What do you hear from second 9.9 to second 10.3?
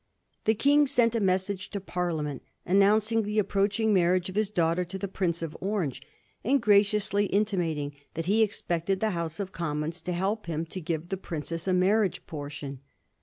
to